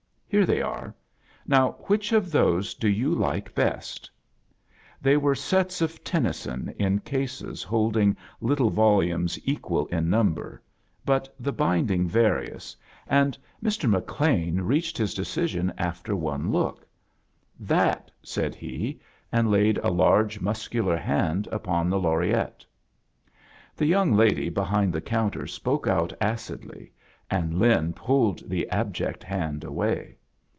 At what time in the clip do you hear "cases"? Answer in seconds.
6.99-7.63